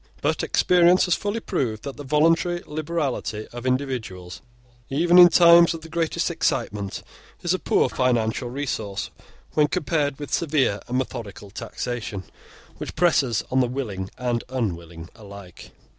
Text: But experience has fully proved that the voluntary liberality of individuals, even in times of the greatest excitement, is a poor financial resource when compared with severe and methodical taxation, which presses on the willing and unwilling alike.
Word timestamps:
But 0.19 0.41
experience 0.41 1.05
has 1.05 1.13
fully 1.13 1.39
proved 1.39 1.83
that 1.83 1.95
the 1.95 2.03
voluntary 2.03 2.63
liberality 2.65 3.45
of 3.53 3.67
individuals, 3.67 4.41
even 4.89 5.19
in 5.19 5.29
times 5.29 5.75
of 5.75 5.81
the 5.81 5.89
greatest 5.89 6.31
excitement, 6.31 7.03
is 7.43 7.53
a 7.53 7.59
poor 7.59 7.87
financial 7.87 8.49
resource 8.49 9.11
when 9.53 9.67
compared 9.67 10.17
with 10.17 10.33
severe 10.33 10.79
and 10.87 10.97
methodical 10.97 11.51
taxation, 11.51 12.23
which 12.77 12.95
presses 12.95 13.43
on 13.51 13.59
the 13.59 13.67
willing 13.67 14.09
and 14.17 14.43
unwilling 14.49 15.07
alike. 15.13 15.69